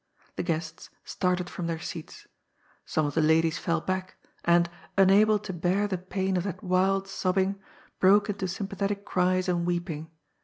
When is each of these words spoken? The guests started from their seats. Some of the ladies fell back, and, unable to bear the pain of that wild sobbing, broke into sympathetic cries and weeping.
The 0.35 0.41
guests 0.41 0.89
started 1.03 1.47
from 1.47 1.67
their 1.67 1.77
seats. 1.77 2.25
Some 2.87 3.05
of 3.05 3.13
the 3.13 3.21
ladies 3.21 3.59
fell 3.59 3.81
back, 3.81 4.15
and, 4.43 4.67
unable 4.97 5.37
to 5.37 5.53
bear 5.53 5.87
the 5.87 5.99
pain 5.99 6.37
of 6.37 6.43
that 6.45 6.63
wild 6.63 7.07
sobbing, 7.07 7.59
broke 7.99 8.27
into 8.27 8.47
sympathetic 8.47 9.05
cries 9.05 9.47
and 9.47 9.63
weeping. 9.63 10.09